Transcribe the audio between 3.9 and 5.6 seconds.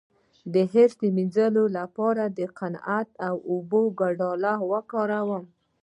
ګډول وکاروئ